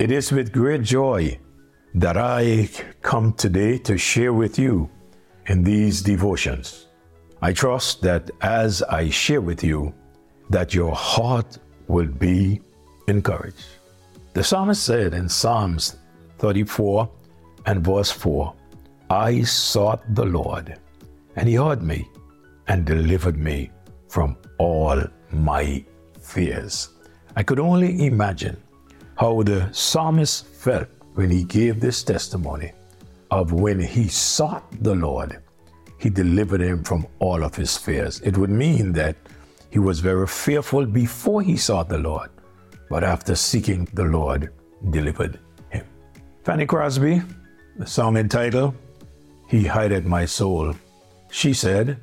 It 0.00 0.10
is 0.10 0.32
with 0.32 0.50
great 0.50 0.82
joy 0.82 1.38
that 1.92 2.16
I 2.16 2.70
come 3.02 3.34
today 3.34 3.76
to 3.80 3.98
share 3.98 4.32
with 4.32 4.58
you 4.58 4.88
in 5.48 5.62
these 5.62 6.00
devotions. 6.00 6.86
I 7.42 7.52
trust 7.52 8.00
that 8.00 8.30
as 8.40 8.82
I 8.82 9.10
share 9.10 9.42
with 9.42 9.62
you, 9.62 9.92
that 10.48 10.72
your 10.72 10.94
heart 10.94 11.58
will 11.86 12.06
be 12.06 12.62
encouraged. 13.08 13.66
The 14.32 14.42
psalmist 14.42 14.84
said 14.84 15.12
in 15.12 15.28
Psalms 15.28 15.96
34 16.38 17.06
and 17.66 17.84
verse 17.84 18.10
4, 18.10 18.54
I 19.10 19.42
sought 19.42 20.02
the 20.14 20.24
Lord, 20.24 20.78
and 21.36 21.46
he 21.46 21.56
heard 21.56 21.82
me 21.82 22.08
and 22.68 22.86
delivered 22.86 23.36
me 23.36 23.70
from 24.08 24.38
all 24.56 24.98
my 25.30 25.84
fears. 26.22 26.88
I 27.36 27.42
could 27.42 27.60
only 27.60 28.06
imagine 28.06 28.56
how 29.20 29.42
the 29.42 29.68
psalmist 29.70 30.46
felt 30.46 30.88
when 31.12 31.28
he 31.28 31.44
gave 31.44 31.78
this 31.78 32.02
testimony 32.02 32.72
of 33.30 33.52
when 33.52 33.78
he 33.78 34.08
sought 34.08 34.64
the 34.82 34.94
Lord, 34.94 35.42
he 35.98 36.08
delivered 36.08 36.62
him 36.62 36.82
from 36.82 37.06
all 37.18 37.44
of 37.44 37.54
his 37.54 37.76
fears. 37.76 38.22
It 38.22 38.38
would 38.38 38.48
mean 38.48 38.92
that 38.94 39.16
he 39.68 39.78
was 39.78 40.00
very 40.00 40.26
fearful 40.26 40.86
before 40.86 41.42
he 41.42 41.58
sought 41.58 41.90
the 41.90 41.98
Lord, 41.98 42.30
but 42.88 43.04
after 43.04 43.34
seeking 43.34 43.86
the 43.92 44.04
Lord, 44.04 44.54
delivered 44.88 45.38
him. 45.68 45.84
Fanny 46.42 46.64
Crosby, 46.64 47.20
the 47.76 47.86
song 47.86 48.16
entitled, 48.16 48.74
He 49.48 49.64
Hideth 49.64 50.06
My 50.06 50.24
Soul, 50.24 50.74
she 51.30 51.52
said, 51.52 52.00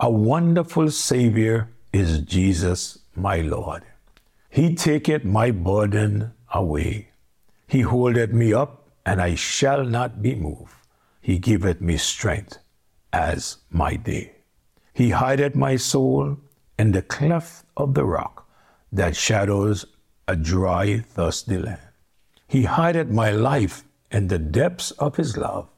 A 0.00 0.10
wonderful 0.10 0.90
Savior 0.90 1.68
is 1.92 2.18
Jesus 2.18 2.98
my 3.14 3.42
Lord. 3.42 3.84
He 4.50 4.74
taketh 4.74 5.24
my 5.24 5.52
burden 5.52 6.32
away. 6.52 7.10
He 7.66 7.80
holdeth 7.82 8.32
me 8.32 8.52
up, 8.52 8.88
and 9.04 9.20
I 9.20 9.34
shall 9.34 9.84
not 9.84 10.22
be 10.22 10.34
moved. 10.34 10.74
He 11.20 11.38
giveth 11.38 11.80
me 11.80 11.96
strength 11.96 12.58
as 13.12 13.58
my 13.70 13.96
day. 13.96 14.36
He 14.92 15.10
hideth 15.10 15.54
my 15.54 15.76
soul 15.76 16.38
in 16.78 16.92
the 16.92 17.02
cleft 17.02 17.64
of 17.76 17.94
the 17.94 18.04
rock 18.04 18.48
that 18.92 19.16
shadows 19.16 19.86
a 20.26 20.36
dry, 20.36 21.00
thirsty 21.00 21.58
land. 21.58 21.80
He 22.46 22.64
hideth 22.64 23.08
my 23.08 23.30
life 23.30 23.84
in 24.10 24.28
the 24.28 24.38
depths 24.38 24.90
of 24.92 25.16
his 25.16 25.36
love 25.36 25.68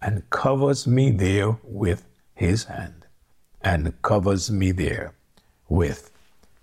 and 0.00 0.28
covers 0.30 0.86
me 0.86 1.10
there 1.10 1.58
with 1.64 2.06
his 2.34 2.64
hand. 2.64 3.06
And 3.62 4.00
covers 4.00 4.50
me 4.50 4.72
there 4.72 5.12
with 5.68 6.10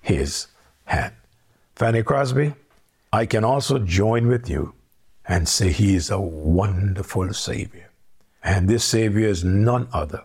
his 0.01 0.47
hand. 0.85 1.13
Fanny 1.75 2.01
Crosby, 2.01 2.55
I 3.11 3.25
can 3.25 3.45
also 3.45 3.79
join 3.79 4.27
with 4.27 4.49
you 4.49 4.73
and 5.25 5.47
say 5.47 5.71
he 5.71 5.95
is 5.95 6.09
a 6.09 6.19
wonderful 6.19 7.33
Savior. 7.33 7.89
And 8.43 8.67
this 8.67 8.83
Savior 8.83 9.27
is 9.27 9.43
none 9.43 9.87
other 9.93 10.23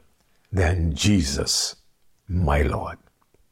than 0.50 0.94
Jesus, 0.94 1.76
my 2.28 2.62
Lord. 2.62 2.98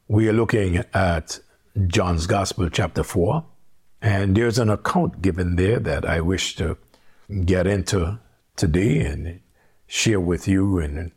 We 0.07 0.27
are 0.27 0.33
looking 0.33 0.83
at 0.93 1.39
John's 1.87 2.27
Gospel, 2.27 2.69
chapter 2.69 3.03
4, 3.03 3.45
and 4.01 4.35
there's 4.35 4.59
an 4.59 4.69
account 4.69 5.21
given 5.21 5.55
there 5.55 5.79
that 5.79 6.05
I 6.05 6.19
wish 6.19 6.55
to 6.57 6.77
get 7.45 7.67
into 7.67 8.19
today 8.57 8.99
and 8.99 9.39
share 9.87 10.19
with 10.19 10.47
you 10.47 10.79
in 10.79 11.13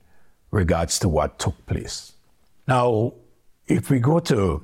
regards 0.53 1.01
to 1.01 1.09
what 1.09 1.41
took 1.41 1.67
place. 1.67 2.13
Now, 2.69 3.15
if 3.67 3.91
we 3.91 3.99
go 3.99 4.21
to 4.21 4.63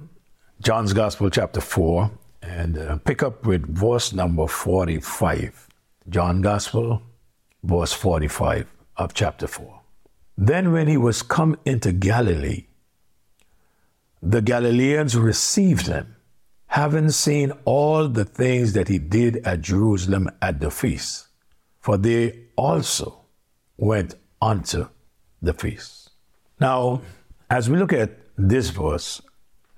John's 0.60 0.92
Gospel, 0.92 1.30
chapter 1.30 1.60
4, 1.60 2.10
and 2.42 2.78
uh, 2.78 2.96
pick 2.98 3.22
up 3.22 3.44
with 3.46 3.66
verse 3.66 4.12
number 4.12 4.46
45. 4.46 5.68
John 6.08 6.40
Gospel, 6.40 7.02
verse 7.62 7.92
45 7.92 8.72
of 8.96 9.14
chapter 9.14 9.46
4. 9.46 9.80
Then, 10.36 10.72
when 10.72 10.88
he 10.88 10.96
was 10.96 11.22
come 11.22 11.58
into 11.64 11.92
Galilee, 11.92 12.66
the 14.22 14.40
Galileans 14.42 15.16
received 15.16 15.86
him, 15.86 16.16
having 16.68 17.10
seen 17.10 17.52
all 17.64 18.08
the 18.08 18.24
things 18.24 18.72
that 18.72 18.88
he 18.88 18.98
did 18.98 19.36
at 19.38 19.60
Jerusalem 19.60 20.30
at 20.40 20.60
the 20.60 20.70
feast, 20.70 21.28
for 21.80 21.98
they 21.98 22.46
also 22.56 23.20
went 23.76 24.14
unto 24.40 24.88
the 25.42 25.52
feast. 25.52 26.10
Now, 26.58 27.02
as 27.50 27.68
we 27.68 27.78
look 27.78 27.92
at 27.92 28.18
this 28.36 28.70
verse, 28.70 29.20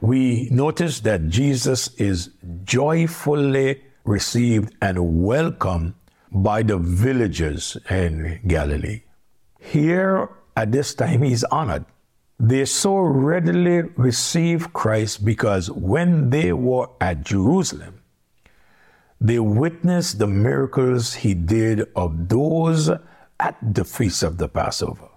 we 0.01 0.49
notice 0.51 1.01
that 1.01 1.29
Jesus 1.29 1.95
is 1.95 2.31
joyfully 2.65 3.83
received 4.05 4.75
and 4.81 5.23
welcomed 5.23 5.95
by 6.31 6.63
the 6.63 6.79
villagers 6.79 7.77
in 7.91 8.41
Galilee. 8.47 9.03
Here 9.61 10.29
at 10.57 10.73
this 10.73 10.95
time, 10.95 11.23
he's 11.23 11.45
honored. 11.45 11.85
They 12.39 12.65
so 12.65 12.97
readily 12.97 13.83
receive 13.97 14.73
Christ 14.73 15.25
because 15.25 15.71
when 15.71 16.31
they 16.31 16.53
were 16.53 16.89
at 17.01 17.25
Jerusalem, 17.25 18.03
they 19.21 19.39
witnessed 19.39 20.19
the 20.19 20.27
miracles 20.27 21.15
he 21.15 21.35
did 21.35 21.87
of 21.95 22.29
those 22.29 22.91
at 23.39 23.57
the 23.63 23.85
feast 23.85 24.25
of 24.25 24.39
the 24.39 24.49
Passover. 24.49 25.09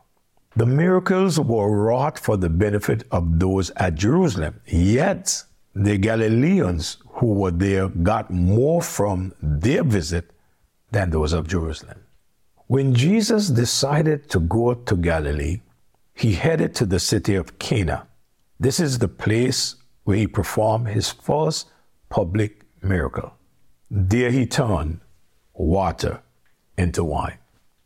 The 0.56 0.66
miracles 0.66 1.40
were 1.40 1.70
wrought 1.70 2.20
for 2.20 2.38
the 2.38 2.50
benefit 2.50 3.04
of 3.12 3.40
those 3.40 3.72
at 3.72 3.96
Jerusalem. 3.96 4.62
Yet 4.68 5.44
the 5.76 5.98
Galileans 5.98 6.98
who 7.16 7.34
were 7.34 7.52
there 7.52 7.90
got 7.90 8.32
more 8.32 8.82
from 8.82 9.34
their 9.42 9.84
visit 9.84 10.32
than 10.92 11.10
those 11.10 11.34
of 11.34 11.48
Jerusalem. 11.48 12.00
When 12.68 12.96
Jesus 12.96 13.50
decided 13.50 14.30
to 14.30 14.40
go 14.40 14.74
to 14.74 14.96
Galilee, 14.96 15.62
he 16.14 16.34
headed 16.34 16.74
to 16.76 16.86
the 16.86 17.00
city 17.00 17.36
of 17.36 17.60
Cana. 17.60 18.08
This 18.58 18.80
is 18.80 19.00
the 19.00 19.10
place 19.10 19.76
where 20.06 20.18
he 20.18 20.28
performed 20.28 20.88
his 20.88 21.12
first 21.12 21.70
public 22.10 22.62
miracle. 22.82 23.34
There 23.92 24.32
he 24.32 24.46
turned 24.46 25.02
water 25.54 26.22
into 26.78 27.04
wine. 27.04 27.38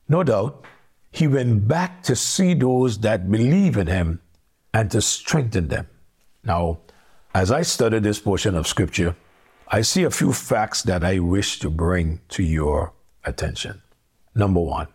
No 0.08 0.24
doubt, 0.24 0.64
he 1.12 1.28
went 1.28 1.68
back 1.68 2.04
to 2.04 2.16
see 2.16 2.54
those 2.54 3.00
that 3.00 3.32
believe 3.32 3.78
in 3.78 3.88
him 3.88 4.22
and 4.74 4.92
to 4.92 5.02
strengthen 5.02 5.70
them. 5.70 5.88
Now, 6.44 6.80
as 7.34 7.52
I 7.52 7.62
study 7.62 8.00
this 8.00 8.20
portion 8.20 8.56
of 8.56 8.68
scripture, 8.68 9.16
I 9.68 9.82
see 9.82 10.04
a 10.04 10.12
few 10.12 10.34
facts 10.34 10.82
that 10.84 11.04
I 11.04 11.20
wish 11.20 11.60
to 11.60 11.70
bring 11.70 12.22
to 12.30 12.44
your 12.44 12.94
attention. 13.24 13.82
Number 14.34 14.60
one, 14.60 14.88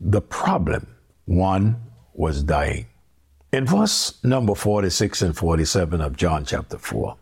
the 0.00 0.20
problem, 0.20 0.86
one, 1.24 1.82
was 2.14 2.42
dying. 2.42 2.86
In 3.52 3.66
verse 3.66 4.22
number 4.24 4.54
46 4.54 5.22
and 5.22 5.36
47 5.36 6.00
of 6.00 6.16
John 6.16 6.44
chapter 6.44 6.78
4, 6.78 7.16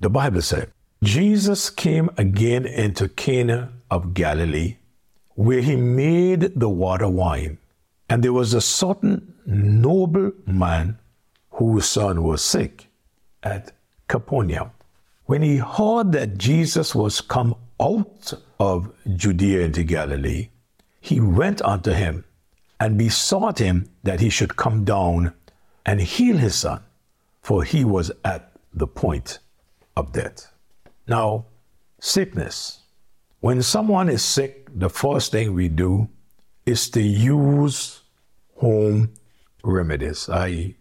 the 0.00 0.10
Bible 0.10 0.42
said, 0.42 0.72
Jesus 1.02 1.70
came 1.70 2.10
again 2.16 2.66
into 2.66 3.08
Cana 3.08 3.72
of 3.90 4.14
Galilee, 4.14 4.76
where 5.34 5.60
he 5.60 5.76
made 5.76 6.58
the 6.58 6.68
water 6.68 7.08
wine. 7.08 7.58
And 8.08 8.24
there 8.24 8.32
was 8.32 8.54
a 8.54 8.60
certain 8.60 9.34
noble 9.46 10.32
man 10.46 10.98
whose 11.50 11.86
son 11.86 12.22
was 12.22 12.42
sick 12.42 12.86
at 13.42 13.72
Capernaum. 14.08 14.70
When 15.26 15.42
he 15.42 15.58
heard 15.58 16.12
that 16.12 16.38
Jesus 16.38 16.94
was 16.94 17.20
come 17.20 17.54
out 17.80 18.32
of 18.58 18.92
Judea 19.14 19.60
into 19.60 19.84
Galilee, 19.84 20.48
he 21.00 21.20
went 21.20 21.62
unto 21.62 21.92
him 21.92 22.24
and 22.80 22.98
besought 22.98 23.58
him 23.58 23.90
that 24.02 24.20
he 24.20 24.30
should 24.30 24.56
come 24.56 24.84
down 24.84 25.34
and 25.84 26.00
heal 26.00 26.36
his 26.36 26.54
son, 26.54 26.82
for 27.42 27.64
he 27.64 27.84
was 27.84 28.10
at 28.24 28.52
the 28.72 28.86
point 28.86 29.38
of 29.96 30.12
death. 30.12 30.52
Now, 31.06 31.46
sickness. 32.00 32.80
When 33.40 33.62
someone 33.62 34.08
is 34.08 34.22
sick, 34.22 34.68
the 34.74 34.90
first 34.90 35.32
thing 35.32 35.54
we 35.54 35.68
do 35.68 36.08
is 36.66 36.90
to 36.90 37.00
use 37.00 38.02
home 38.56 39.14
remedies. 39.62 40.28
I 40.28 40.74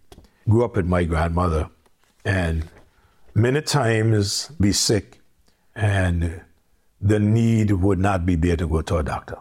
grew 0.50 0.66
up 0.66 0.76
with 0.76 0.86
my 0.86 1.04
grandmother, 1.04 1.70
and 2.26 2.68
many 3.38 3.62
times 3.62 4.48
be 4.60 4.72
sick, 4.72 5.20
and 5.76 6.42
the 7.00 7.20
need 7.20 7.72
would 7.72 8.00
not 8.00 8.26
be 8.26 8.36
there 8.36 8.58
to 8.58 8.68
go 8.68 8.82
to 8.82 8.98
a 8.98 9.04
doctor 9.04 9.38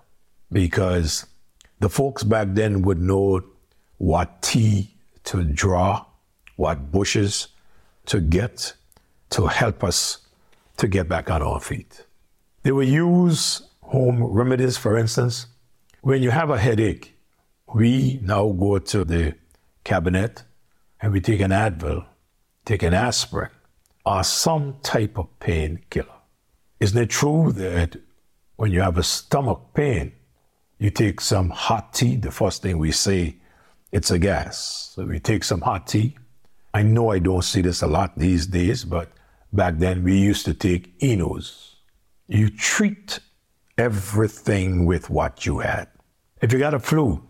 because 0.52 1.24
the 1.80 1.88
folks 1.88 2.22
back 2.22 2.48
then 2.50 2.82
would 2.82 3.00
know 3.00 3.42
what 3.96 4.42
tea 4.42 4.94
to 5.24 5.42
draw, 5.42 6.04
what 6.56 6.92
bushes 6.92 7.48
to 8.04 8.20
get 8.20 8.74
to 9.30 9.46
help 9.46 9.82
us 9.82 10.18
to 10.76 10.86
get 10.86 11.08
back 11.08 11.30
on 11.30 11.40
our 11.40 11.58
feet. 11.58 12.04
They 12.64 12.72
would 12.72 12.88
use 12.88 13.62
home 13.80 14.22
remedies, 14.22 14.76
for 14.76 14.98
instance. 14.98 15.46
When 16.02 16.22
you 16.22 16.30
have 16.30 16.50
a 16.50 16.58
headache, 16.58 17.16
we 17.72 18.20
now 18.22 18.50
go 18.52 18.78
to 18.78 19.04
the 19.04 19.34
cabinet 19.84 20.44
and 21.00 21.14
we 21.14 21.20
take 21.22 21.40
an 21.40 21.50
Advil, 21.50 22.04
take 22.66 22.82
an 22.82 22.92
aspirin, 22.92 23.50
or 24.06 24.22
some 24.22 24.76
type 24.82 25.18
of 25.18 25.26
painkiller. 25.40 26.06
Isn't 26.78 27.02
it 27.02 27.10
true 27.10 27.52
that 27.52 27.96
when 28.54 28.70
you 28.70 28.80
have 28.80 28.96
a 28.96 29.02
stomach 29.02 29.60
pain, 29.74 30.12
you 30.78 30.90
take 30.90 31.20
some 31.20 31.50
hot 31.50 31.92
tea. 31.92 32.14
The 32.16 32.30
first 32.30 32.62
thing 32.62 32.78
we 32.78 32.92
say, 32.92 33.36
it's 33.90 34.10
a 34.12 34.18
gas. 34.18 34.92
So 34.94 35.04
we 35.04 35.18
take 35.18 35.42
some 35.42 35.60
hot 35.60 35.88
tea. 35.88 36.16
I 36.72 36.82
know 36.82 37.10
I 37.10 37.18
don't 37.18 37.42
see 37.42 37.62
this 37.62 37.82
a 37.82 37.86
lot 37.86 38.16
these 38.16 38.46
days, 38.46 38.84
but 38.84 39.10
back 39.52 39.78
then 39.78 40.04
we 40.04 40.18
used 40.18 40.44
to 40.44 40.54
take 40.54 40.94
Enos. 41.02 41.76
You 42.28 42.50
treat 42.50 43.18
everything 43.76 44.86
with 44.86 45.10
what 45.10 45.46
you 45.46 45.58
had. 45.58 45.88
If 46.40 46.52
you 46.52 46.58
got 46.58 46.74
a 46.74 46.78
flu, 46.78 47.26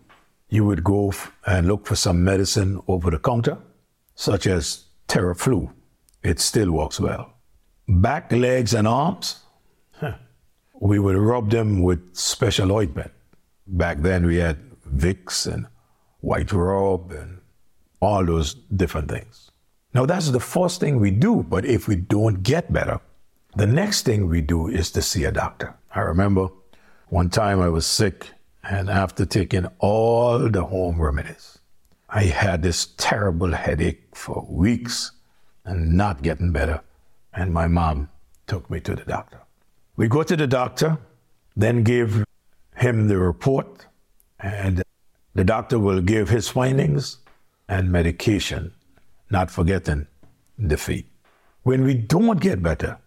you 0.49 0.65
would 0.65 0.83
go 0.83 1.11
and 1.45 1.67
look 1.67 1.87
for 1.87 1.95
some 1.95 2.23
medicine 2.23 2.81
over 2.87 3.09
the 3.09 3.19
counter, 3.19 3.57
such 4.15 4.45
as 4.45 4.85
Theraflu. 5.07 5.71
It 6.23 6.39
still 6.39 6.71
works 6.71 6.99
well. 6.99 7.33
Back, 7.87 8.31
legs, 8.31 8.73
and 8.73 8.87
arms, 8.87 9.43
huh. 9.91 10.13
we 10.79 10.99
would 10.99 11.15
rub 11.15 11.49
them 11.49 11.81
with 11.81 12.15
special 12.15 12.71
ointment. 12.71 13.11
Back 13.65 13.99
then 13.99 14.25
we 14.25 14.37
had 14.37 14.57
Vicks 14.81 15.51
and 15.51 15.67
white 16.21 16.51
robe 16.51 17.11
and 17.11 17.39
all 17.99 18.25
those 18.25 18.53
different 18.53 19.09
things. 19.09 19.51
Now 19.93 20.05
that's 20.05 20.29
the 20.31 20.39
first 20.39 20.79
thing 20.79 20.99
we 20.99 21.11
do, 21.11 21.43
but 21.43 21.65
if 21.65 21.87
we 21.87 21.95
don't 21.95 22.43
get 22.43 22.71
better, 22.71 22.99
the 23.55 23.67
next 23.67 24.03
thing 24.03 24.29
we 24.29 24.41
do 24.41 24.67
is 24.67 24.91
to 24.91 25.01
see 25.01 25.23
a 25.23 25.31
doctor. 25.31 25.75
I 25.95 26.01
remember 26.01 26.49
one 27.07 27.29
time 27.29 27.61
I 27.61 27.69
was 27.69 27.85
sick 27.85 28.27
and 28.63 28.89
after 28.89 29.25
taking 29.25 29.65
all 29.79 30.49
the 30.49 30.65
home 30.65 31.01
remedies, 31.01 31.57
I 32.09 32.23
had 32.23 32.61
this 32.61 32.87
terrible 32.97 33.53
headache 33.53 34.15
for 34.15 34.45
weeks 34.49 35.11
and 35.67 35.93
not 35.93 36.23
getting 36.23 36.51
better. 36.51 36.81
And 37.33 37.53
my 37.53 37.67
mom 37.67 38.09
took 38.47 38.69
me 38.71 38.79
to 38.79 38.95
the 38.95 39.03
doctor. 39.03 39.41
We 39.97 40.07
go 40.07 40.23
to 40.23 40.35
the 40.35 40.47
doctor, 40.47 40.97
then 41.55 41.83
give 41.83 42.23
him 42.75 43.07
the 43.07 43.17
report, 43.17 43.85
and 44.39 44.81
the 45.35 45.43
doctor 45.43 45.77
will 45.77 46.01
give 46.01 46.29
his 46.29 46.47
findings 46.47 47.17
and 47.67 47.91
medication, 47.91 48.73
not 49.29 49.51
forgetting 49.51 50.07
the 50.57 50.77
fee. 50.77 51.05
When 51.63 51.83
we 51.83 51.95
don't 51.95 52.39
get 52.39 52.63
better, 52.63 52.97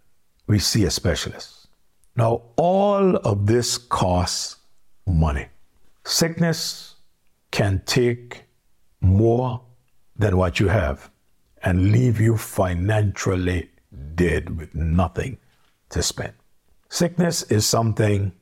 we 0.47 0.59
see 0.59 0.85
a 0.85 0.91
specialist. 0.91 1.69
Now, 2.15 2.43
all 2.57 3.17
of 3.17 3.47
this 3.47 3.79
costs 3.79 4.57
money. 5.07 5.47
Sickness 6.05 6.97
can 7.51 7.83
take 7.87 8.45
more 9.01 9.63
than 10.17 10.37
what 10.37 10.61
you 10.61 10.69
have 10.69 11.11
and 11.63 11.93
leave 11.93 12.21
you 12.21 12.37
financially 12.37 13.71
dead 14.15 14.59
with 14.59 14.75
nothing 14.75 15.39
to 15.91 16.03
spend. 16.03 16.33
Sickness 16.89 17.43
is 17.45 17.67
something 17.67 18.33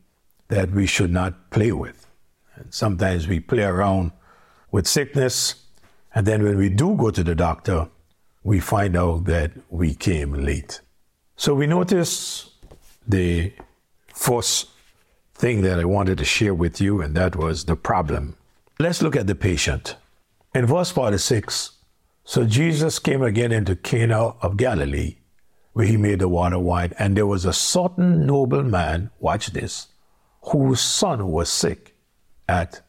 that 0.49 0.71
we 0.71 0.87
should 0.87 1.13
not 1.13 1.51
play 1.51 1.73
with. 1.73 2.07
And 2.55 2.73
sometimes 2.73 3.29
we 3.29 3.41
play 3.41 3.65
around 3.65 4.13
with 4.71 4.87
sickness, 4.87 5.67
and 6.15 6.27
then 6.27 6.43
when 6.43 6.57
we 6.57 6.69
do 6.69 6.95
go 6.97 7.11
to 7.11 7.23
the 7.23 7.35
doctor, 7.35 7.89
we 8.43 8.61
find 8.61 8.97
out 8.97 9.25
that 9.25 9.53
we 9.69 9.95
came 9.95 10.33
late. 10.33 10.81
So 11.37 11.55
we 11.55 11.67
notice 11.67 12.51
the 13.07 13.53
first 14.15 14.69
thing 15.35 15.63
that 15.63 15.79
I 15.79 15.85
wanted 15.85 16.19
to 16.19 16.25
share 16.25 16.55
with 16.55 16.81
you, 16.81 17.01
and 17.01 17.15
that 17.17 17.37
was 17.37 17.65
the 17.65 17.77
problem. 17.77 18.37
Let's 18.79 19.03
look 19.03 19.17
at 19.17 19.27
the 19.27 19.35
patient. 19.35 19.97
In 20.55 20.67
verse 20.67 20.91
46, 20.91 21.78
so 22.29 22.45
Jesus 22.45 22.99
came 22.99 23.23
again 23.23 23.53
into 23.53 23.75
Cana 23.75 24.35
of 24.43 24.59
Galilee, 24.59 25.17
where 25.73 25.87
he 25.87 25.97
made 25.97 26.19
the 26.19 26.29
water 26.29 26.59
wine, 26.59 26.93
and 26.99 27.17
there 27.17 27.25
was 27.25 27.47
a 27.47 27.55
certain 27.55 28.27
noble 28.27 28.63
man, 28.63 29.09
watch 29.19 29.47
this, 29.47 29.87
whose 30.43 30.79
son 30.79 31.29
was 31.29 31.49
sick 31.49 31.97
at 32.47 32.83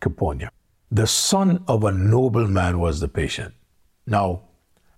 Capernaum. 0.00 0.50
The 0.90 1.06
son 1.06 1.62
of 1.68 1.84
a 1.84 1.92
noble 1.92 2.48
man 2.48 2.80
was 2.80 2.98
the 2.98 3.06
patient. 3.06 3.54
Now, 4.08 4.48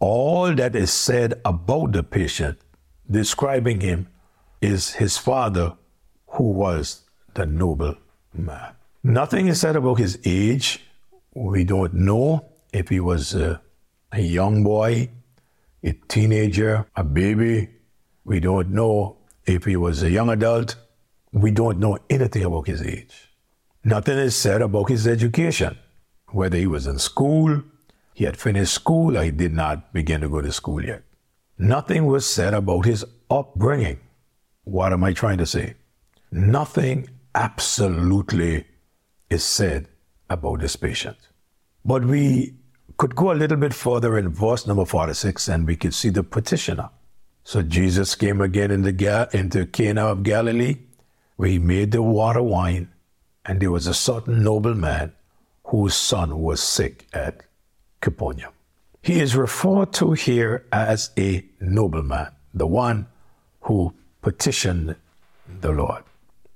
all 0.01 0.55
that 0.55 0.75
is 0.75 0.91
said 0.91 1.39
about 1.45 1.93
the 1.93 2.03
patient, 2.03 2.61
describing 3.11 3.83
him, 3.83 4.09
is 4.63 4.95
his 4.95 5.19
father 5.19 5.77
who 6.29 6.45
was 6.45 7.03
the 7.35 7.45
noble 7.45 7.97
man. 8.33 8.73
Nothing 9.05 9.49
is 9.49 9.61
said 9.61 9.77
about 9.77 9.99
his 9.99 10.19
age. 10.25 10.81
We 11.35 11.65
don't 11.65 11.93
know 11.93 12.47
if 12.73 12.89
he 12.89 12.99
was 12.99 13.35
a, 13.35 13.61
a 14.13 14.21
young 14.21 14.63
boy, 14.63 15.09
a 15.83 15.93
teenager, 16.09 16.87
a 16.95 17.03
baby. 17.03 17.69
We 18.25 18.41
don't 18.41 18.71
know 18.71 19.17
if 19.47 19.65
he 19.65 19.77
was 19.77 20.03
a 20.03 20.11
young 20.11 20.29
adult. 20.29 20.77
We 21.33 21.51
don't 21.51 21.79
know 21.79 21.99
anything 22.11 22.45
about 22.45 22.67
his 22.67 22.83
age. 22.83 23.31
Nothing 23.83 24.19
is 24.19 24.37
said 24.37 24.63
about 24.63 24.91
his 24.91 25.09
education, 25.09 25.79
whether 26.29 26.57
he 26.57 26.67
was 26.67 26.87
in 26.87 26.99
school, 26.99 27.63
he 28.15 28.25
had 28.25 28.37
finished 28.37 28.75
school, 28.75 29.17
or 29.17 29.25
he 29.25 29.31
did 29.31 29.53
not 29.53 29.93
begin 29.93 30.21
to 30.21 30.29
go 30.29 30.41
to 30.41 30.53
school 30.53 30.85
yet. 30.85 31.03
Nothing 31.59 32.07
was 32.07 32.27
said 32.27 32.55
about 32.55 32.85
his 32.85 33.05
upbringing. 33.31 33.99
What 34.65 34.93
am 34.93 35.03
I 35.03 35.13
trying 35.13 35.39
to 35.39 35.47
say? 35.47 35.75
Nothing 36.31 37.09
absolutely 37.35 38.67
is 39.31 39.43
said 39.43 39.89
about 40.29 40.61
this 40.61 40.77
patient. 40.77 41.17
But 41.85 42.05
we 42.05 42.55
could 43.03 43.17
go 43.17 43.33
a 43.33 43.35
little 43.35 43.57
bit 43.57 43.75
further 43.75 44.17
in 44.17 44.29
verse 44.29 44.65
number 44.65 44.85
46 44.85 45.49
and 45.49 45.67
we 45.67 45.75
could 45.75 45.93
see 45.93 46.09
the 46.09 46.23
petitioner. 46.23 46.89
So 47.43 47.61
Jesus 47.61 48.15
came 48.15 48.41
again 48.41 48.71
into, 48.71 49.29
into 49.33 49.67
Cana 49.67 50.07
of 50.07 50.23
Galilee, 50.23 50.77
where 51.35 51.49
he 51.49 51.59
made 51.59 51.91
the 51.91 52.01
water 52.01 52.45
wine 52.45 52.93
and 53.45 53.59
there 53.59 53.73
was 53.73 53.89
a 53.89 53.93
certain 53.93 54.45
nobleman 54.45 55.15
whose 55.65 55.97
son 55.97 56.39
was 56.39 56.63
sick 56.63 57.09
at 57.13 57.43
Capernaum. 58.01 58.53
He 59.03 59.19
is 59.19 59.35
referred 59.35 59.93
to 59.95 60.13
here 60.13 60.65
as 60.71 61.11
a 61.19 61.45
nobleman, 61.59 62.29
the 62.55 62.69
one 62.69 63.09
who 63.63 63.95
petitioned 64.21 64.95
the 65.61 65.73
Lord, 65.73 66.05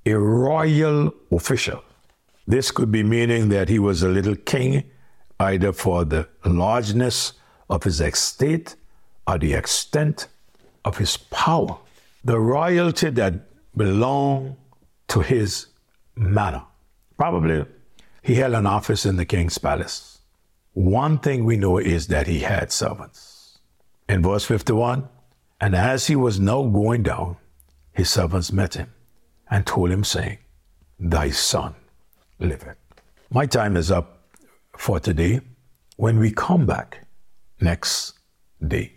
a 0.05 0.15
royal 0.17 1.13
official. 1.33 1.83
This 2.47 2.71
could 2.71 2.93
be 2.93 3.03
meaning 3.03 3.49
that 3.49 3.69
he 3.69 3.81
was 3.81 4.05
a 4.05 4.09
little 4.09 4.37
king, 4.37 4.85
either 5.41 5.73
for 5.73 6.05
the 6.05 6.29
largeness 6.45 7.35
of 7.69 7.83
his 7.85 8.01
estate 8.01 8.77
or 9.27 9.39
the 9.39 9.55
extent 9.55 10.29
of 10.85 10.99
his 10.99 11.17
power, 11.17 11.79
the 12.25 12.39
royalty 12.39 13.11
that 13.11 13.35
belonged 13.77 14.57
to 15.09 15.21
his 15.21 15.67
manor. 16.15 16.63
Probably 17.19 17.65
he 18.23 18.35
held 18.37 18.55
an 18.55 18.67
office 18.67 19.07
in 19.07 19.17
the 19.17 19.25
king's 19.25 19.59
palace. 19.59 20.21
One 20.73 21.19
thing 21.19 21.45
we 21.45 21.57
know 21.57 21.79
is 21.79 22.09
that 22.09 22.27
he 22.27 22.41
had 22.41 22.73
servants. 22.73 23.59
In 24.09 24.23
verse 24.23 24.45
51, 24.45 25.09
and 25.61 25.75
as 25.75 26.07
he 26.07 26.17
was 26.17 26.39
now 26.39 26.63
going 26.65 27.03
down, 27.03 27.37
his 27.93 28.11
servants 28.11 28.53
met 28.53 28.75
him 28.75 28.93
and 29.51 29.67
told 29.67 29.91
him, 29.91 30.05
saying, 30.05 30.39
Thy 30.99 31.31
son 31.31 31.75
liveth. 32.39 32.77
My 33.31 33.47
time 33.47 33.77
is 33.77 33.91
up 33.91 34.16
for 34.79 35.01
today. 35.01 35.41
When 35.97 36.19
we 36.19 36.31
come 36.31 36.67
back 36.67 37.07
next 37.61 38.19
day, 38.67 38.93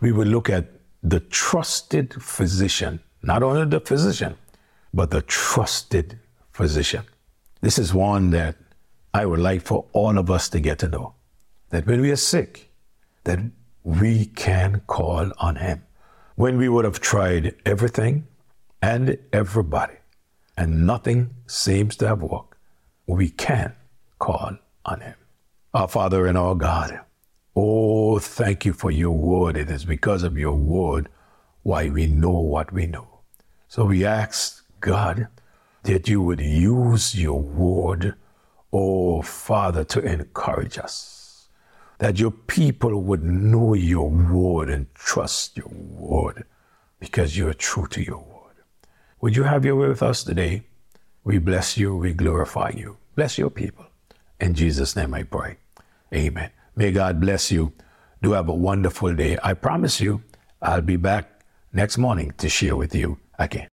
we 0.00 0.12
will 0.12 0.26
look 0.26 0.50
at 0.50 0.66
the 1.02 1.20
trusted 1.20 2.14
physician, 2.22 3.00
not 3.22 3.42
only 3.42 3.64
the 3.64 3.80
physician, 3.80 4.36
but 4.92 5.10
the 5.10 5.22
trusted 5.22 6.18
physician. 6.52 7.04
This 7.60 7.78
is 7.78 7.94
one 7.94 8.30
that 8.30 8.56
I 9.14 9.24
would 9.24 9.40
like 9.40 9.62
for 9.62 9.86
all 9.92 10.18
of 10.18 10.30
us 10.30 10.48
to 10.50 10.60
get 10.60 10.78
to 10.80 10.88
know. 10.88 11.14
That 11.70 11.86
when 11.86 12.00
we 12.00 12.10
are 12.10 12.16
sick, 12.16 12.70
that 13.24 13.38
we 13.82 14.26
can 14.26 14.82
call 14.86 15.32
on 15.38 15.56
Him. 15.56 15.84
When 16.34 16.58
we 16.58 16.68
would 16.68 16.84
have 16.84 17.00
tried 17.00 17.54
everything 17.64 18.26
and 18.82 19.18
everybody, 19.32 19.94
and 20.56 20.86
nothing 20.86 21.34
seems 21.46 21.96
to 21.96 22.08
have 22.08 22.22
worked, 22.22 22.54
we 23.06 23.30
can 23.30 23.74
call 24.18 24.58
on 24.86 25.00
Him. 25.00 25.14
Our 25.74 25.88
Father 25.88 26.26
and 26.26 26.38
our 26.38 26.54
God, 26.54 27.00
oh, 27.54 28.18
thank 28.18 28.64
you 28.64 28.72
for 28.72 28.90
your 28.90 29.10
word. 29.10 29.56
It 29.56 29.70
is 29.70 29.84
because 29.84 30.22
of 30.22 30.38
your 30.38 30.54
word 30.54 31.08
why 31.62 31.90
we 31.90 32.06
know 32.06 32.38
what 32.38 32.72
we 32.72 32.86
know. 32.86 33.20
So 33.68 33.84
we 33.84 34.04
ask, 34.04 34.64
God, 34.80 35.28
that 35.82 36.08
you 36.08 36.22
would 36.22 36.40
use 36.40 37.20
your 37.20 37.40
word, 37.40 38.14
oh 38.72 39.22
Father, 39.22 39.84
to 39.84 40.00
encourage 40.00 40.78
us. 40.78 41.48
That 41.98 42.18
your 42.18 42.30
people 42.30 43.02
would 43.02 43.24
know 43.24 43.74
your 43.74 44.08
word 44.08 44.70
and 44.70 44.92
trust 44.94 45.56
your 45.56 45.68
word 45.68 46.44
because 47.00 47.36
you're 47.36 47.54
true 47.54 47.86
to 47.88 48.02
your 48.02 48.18
word. 48.18 48.56
Would 49.20 49.34
you 49.34 49.44
have 49.44 49.64
your 49.64 49.76
way 49.76 49.88
with 49.88 50.02
us 50.02 50.22
today? 50.22 50.64
We 51.24 51.38
bless 51.38 51.76
you, 51.76 51.96
we 51.96 52.12
glorify 52.12 52.70
you. 52.76 52.98
Bless 53.16 53.38
your 53.38 53.50
people. 53.50 53.85
In 54.40 54.54
Jesus' 54.54 54.96
name 54.96 55.14
I 55.14 55.22
pray. 55.22 55.58
Amen. 56.14 56.50
May 56.74 56.92
God 56.92 57.20
bless 57.20 57.50
you. 57.50 57.72
Do 58.22 58.32
have 58.32 58.48
a 58.48 58.54
wonderful 58.54 59.14
day. 59.14 59.38
I 59.42 59.54
promise 59.54 60.00
you, 60.00 60.22
I'll 60.60 60.82
be 60.82 60.96
back 60.96 61.42
next 61.72 61.98
morning 61.98 62.32
to 62.38 62.48
share 62.48 62.76
with 62.76 62.94
you 62.94 63.18
again. 63.38 63.68